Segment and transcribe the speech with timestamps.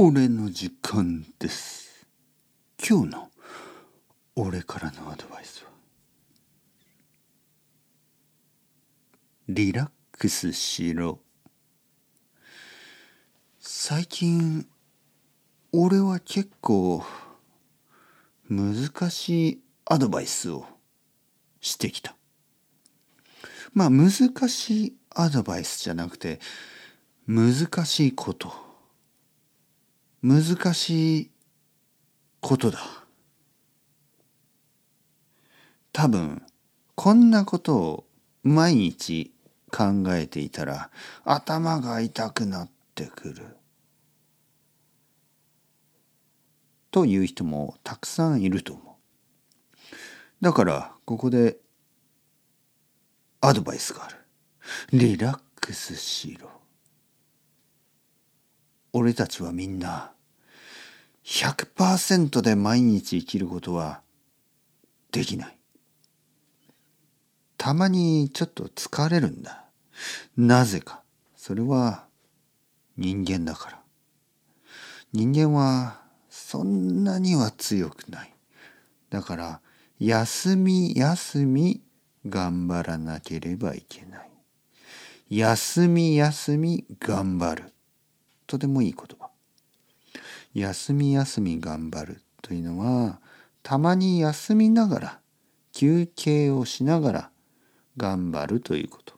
[0.00, 2.06] 俺の時間です。
[2.88, 3.30] 今日の
[4.36, 5.70] 俺からのアドバイスは。
[9.48, 11.18] リラックスしろ。
[13.58, 14.68] 最近
[15.72, 17.02] 俺は結構
[18.48, 20.64] 難しいアドバイスを
[21.60, 22.14] してきた。
[23.74, 24.12] まあ難
[24.48, 26.38] しいアドバイスじゃなくて
[27.26, 28.67] 難しいこと。
[30.22, 30.42] 難
[30.74, 31.30] しい
[32.40, 32.80] ことだ。
[35.92, 36.42] 多分
[36.94, 38.04] こんなことを
[38.42, 39.32] 毎日
[39.70, 40.90] 考えていたら
[41.24, 43.56] 頭が痛くなってくる。
[46.90, 49.94] という人もたくさんいると思う。
[50.40, 51.58] だからここで
[53.40, 54.16] アドバイスがある。
[54.92, 56.50] リラックスしろ。
[59.08, 60.12] 俺たちはみんな
[61.24, 64.02] 100%で毎日生きることは
[65.12, 65.58] できない。
[67.56, 69.64] たまにちょっと疲れるんだ。
[70.36, 71.02] なぜか。
[71.36, 72.04] それは
[72.98, 73.78] 人間だから。
[75.14, 78.34] 人間はそんなには強くない。
[79.08, 79.60] だから
[79.98, 81.80] 休み休み
[82.26, 84.30] 頑張らなければいけない。
[85.30, 87.72] 休み休み頑張る。
[88.48, 89.28] とてもいい言葉。
[90.54, 93.20] 休み休み頑張るというのは
[93.62, 95.18] たまに休みながら
[95.72, 97.30] 休憩をしながら
[97.96, 99.14] 頑張るということ。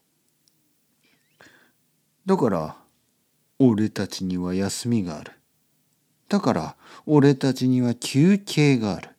[2.26, 2.76] だから
[3.58, 5.32] 俺たちには休みがある。
[6.28, 9.10] だから俺たちには休憩がある。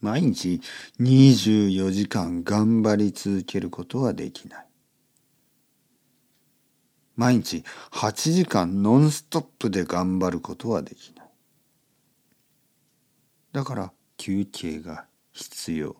[0.00, 0.60] 毎日
[1.00, 4.71] 24時間頑張り続けることはできない。
[7.22, 11.26] 毎日8時間ノンストップで頑張ることはできない。
[13.52, 15.94] だから休憩が必要。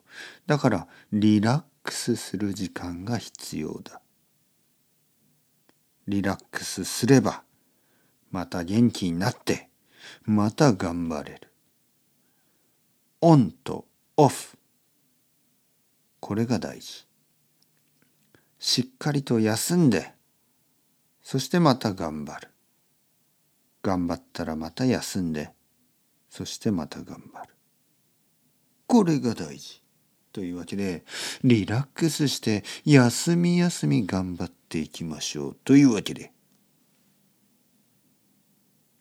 [0.49, 4.01] だからリラックスする時間が必要だ。
[6.09, 7.45] リラックスすれば
[8.33, 9.69] また元気になって
[10.25, 11.53] また頑張れる。
[13.21, 13.85] オンと
[14.17, 14.59] オフ。
[16.19, 17.07] これが大事。
[18.59, 20.15] しっかりと休んで
[21.23, 22.49] そしてまた頑張る。
[23.83, 25.51] 頑張ったらまた休んで
[26.31, 27.55] そしてまた頑張る。
[28.87, 29.83] これが大事
[30.33, 31.05] というわけで
[31.45, 36.33] リラックスして休み休み頑張っていきましょうというわけで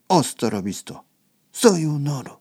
[0.07, 1.03] アスタラビスタ
[1.53, 2.41] さようなら。